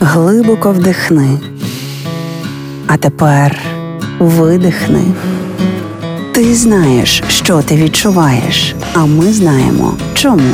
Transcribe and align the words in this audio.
Глибоко 0.00 0.70
вдихни. 0.70 1.38
А 2.86 2.96
тепер 2.96 3.58
видихни. 4.18 5.04
Ти 6.34 6.54
знаєш, 6.54 7.22
що 7.28 7.62
ти 7.62 7.76
відчуваєш, 7.76 8.74
а 8.94 9.04
ми 9.04 9.32
знаємо 9.32 9.94
чому. 10.14 10.50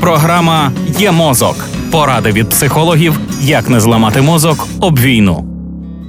Програма 0.00 0.72
Є 0.98 1.12
мозок. 1.12 1.56
Поради 1.90 2.32
від 2.32 2.48
психологів, 2.48 3.20
як 3.40 3.70
не 3.70 3.80
зламати 3.80 4.20
мозок 4.20 4.66
об 4.80 4.98
війну. 4.98 5.44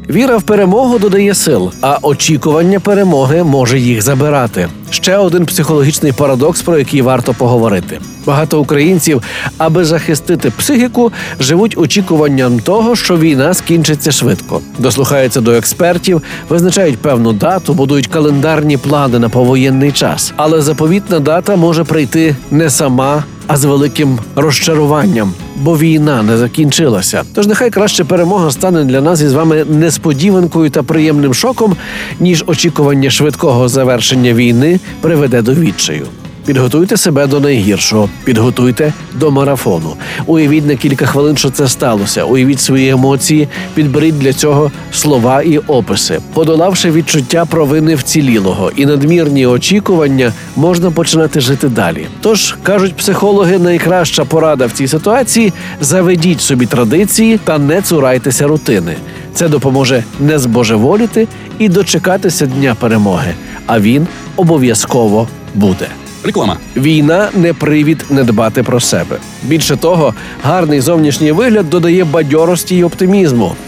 Віра 0.09 0.37
в 0.37 0.43
перемогу 0.43 0.99
додає 0.99 1.35
сил, 1.35 1.71
а 1.81 1.97
очікування 2.01 2.79
перемоги 2.79 3.43
може 3.43 3.79
їх 3.79 4.01
забирати. 4.01 4.69
Ще 4.89 5.17
один 5.17 5.45
психологічний 5.45 6.11
парадокс, 6.11 6.61
про 6.61 6.77
який 6.77 7.01
варто 7.01 7.33
поговорити. 7.33 7.99
Багато 8.25 8.59
українців, 8.59 9.21
аби 9.57 9.85
захистити 9.85 10.49
психіку, 10.49 11.11
живуть 11.39 11.77
очікуванням 11.77 12.59
того, 12.59 12.95
що 12.95 13.17
війна 13.17 13.53
скінчиться 13.53 14.11
швидко. 14.11 14.61
Дослухаються 14.79 15.41
до 15.41 15.51
експертів, 15.51 16.21
визначають 16.49 16.97
певну 16.97 17.33
дату, 17.33 17.73
будують 17.73 18.07
календарні 18.07 18.77
плани 18.77 19.19
на 19.19 19.29
повоєнний 19.29 19.91
час. 19.91 20.33
Але 20.35 20.61
заповітна 20.61 21.19
дата 21.19 21.55
може 21.55 21.83
прийти 21.83 22.35
не 22.51 22.69
сама, 22.69 23.23
а 23.47 23.57
з 23.57 23.65
великим 23.65 24.19
розчаруванням, 24.35 25.33
бо 25.55 25.77
війна 25.77 26.23
не 26.23 26.37
закінчилася. 26.37 27.23
Тож 27.33 27.47
нехай 27.47 27.69
краще 27.69 28.03
перемога 28.03 28.51
стане 28.51 28.83
для 28.83 29.01
нас 29.01 29.21
із 29.21 29.33
вами 29.33 29.65
несподіванкою 29.69 30.69
та 30.69 30.83
приємним 30.83 31.33
шоком, 31.33 31.75
ніж 32.19 32.43
очікування 32.47 33.09
швидкого 33.09 33.67
завершення 33.67 34.33
війни 34.33 34.76
приведе 35.01 35.41
до 35.41 35.53
відчаю. 35.53 36.07
Підготуйте 36.47 36.97
себе 36.97 37.27
до 37.27 37.39
найгіршого, 37.39 38.09
підготуйте 38.23 38.93
до 39.13 39.31
марафону. 39.31 39.95
Уявіть 40.25 40.67
на 40.67 40.75
кілька 40.75 41.05
хвилин, 41.05 41.37
що 41.37 41.49
це 41.49 41.67
сталося. 41.67 42.23
Уявіть 42.23 42.59
свої 42.59 42.89
емоції, 42.89 43.47
підберіть 43.75 44.19
для 44.19 44.33
цього 44.33 44.71
слова 44.91 45.41
і 45.41 45.57
описи. 45.57 46.19
Подолавши 46.33 46.91
відчуття 46.91 47.45
провини 47.45 47.95
вцілілого 47.95 48.71
і 48.75 48.85
надмірні 48.85 49.45
очікування, 49.45 50.33
можна 50.55 50.91
починати 50.91 51.39
жити 51.39 51.69
далі. 51.69 52.07
Тож 52.21 52.55
кажуть 52.63 52.95
психологи, 52.95 53.57
найкраща 53.57 54.25
порада 54.25 54.65
в 54.65 54.71
цій 54.71 54.87
ситуації 54.87 55.53
заведіть 55.81 56.41
собі 56.41 56.65
традиції 56.65 57.39
та 57.43 57.57
не 57.57 57.81
цурайтеся 57.81 58.47
рутини. 58.47 58.95
Це 59.37 59.47
допоможе 59.47 60.03
не 60.19 60.39
збожеволіти 60.39 61.27
і 61.59 61.69
дочекатися 61.69 62.45
дня 62.45 62.75
перемоги. 62.79 63.33
А 63.65 63.79
він 63.79 64.07
обов'язково 64.35 65.27
буде. 65.55 65.87
Реклама. 66.23 66.57
Війна 66.77 67.29
не 67.35 67.53
привід 67.53 68.05
не 68.09 68.23
дбати 68.23 68.63
про 68.63 68.79
себе. 68.79 69.17
Більше 69.43 69.77
того, 69.77 70.13
гарний 70.43 70.81
зовнішній 70.81 71.31
вигляд 71.31 71.69
додає 71.69 72.03
бадьорості 72.03 72.75
й 72.75 72.83
оптимізму. 72.83 73.55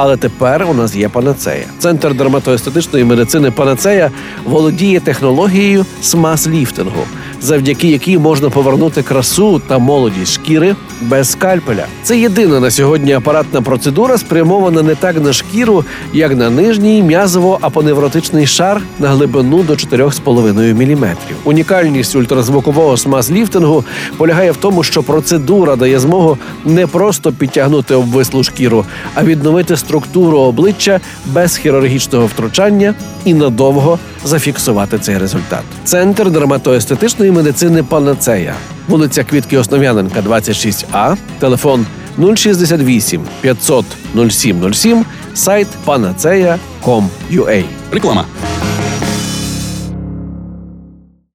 але 0.00 0.16
тепер 0.16 0.66
у 0.70 0.74
нас 0.74 0.96
є 0.96 1.08
панацея. 1.08 1.64
Центр 1.78 2.14
дерматоестетичної 2.14 3.04
медицини 3.04 3.50
Панацея 3.50 4.10
володіє 4.44 5.00
технологією 5.00 5.86
смаз-ліфтингу, 6.02 7.04
завдяки 7.40 7.88
якій 7.88 8.18
можна 8.18 8.50
повернути 8.50 9.02
красу 9.02 9.58
та 9.66 9.78
молодість 9.78 10.32
шкіри 10.32 10.76
без 11.02 11.30
скальпеля. 11.30 11.84
Це 12.02 12.18
єдина 12.18 12.60
на 12.60 12.70
сьогодні 12.70 13.12
апаратна 13.12 13.62
процедура, 13.62 14.18
спрямована 14.18 14.82
не 14.82 14.94
так 14.94 15.20
на 15.20 15.32
шкіру, 15.32 15.84
як 16.12 16.36
на 16.36 16.50
нижній 16.50 17.02
м'язово-апоневротичний 17.02 18.46
шар 18.46 18.82
на 18.98 19.08
глибину 19.08 19.62
до 19.62 19.72
4,5 19.72 20.74
мм. 20.74 21.16
Унікальність 21.44 22.16
ультразвукового 22.16 22.96
смаз-ліфтингу 22.96 23.84
полягає 24.16 24.52
в 24.52 24.56
тому, 24.56 24.82
що 24.82 25.02
процедура 25.02 25.76
дає 25.76 25.98
змогу 25.98 26.38
не 26.64 26.86
просто 26.86 27.32
підтягнути 27.32 27.94
обвислу 27.94 28.42
шкіру, 28.42 28.84
а 29.14 29.24
відновити 29.24 29.76
структуру 29.76 30.38
обличчя 30.38 31.00
без 31.26 31.56
хірургічного 31.56 32.26
втручання 32.26 32.94
і 33.24 33.34
надовго 33.34 33.98
зафіксувати 34.24 34.98
цей 34.98 35.18
результат. 35.18 35.62
Центр 35.84 36.30
дерматоестетичної 36.30 37.30
медицини 37.30 37.82
Панацея, 37.82 38.54
вулиця 38.88 39.24
Квітки 39.24 39.58
Основ'яненка, 39.58 40.20
26А, 40.20 41.16
телефон 41.38 41.86
068 42.36 43.22
500 43.40 43.84
0707, 44.30 45.04
сайт 45.34 45.68
panacea.com.ua. 45.86 47.64
Реклама. 47.92 48.24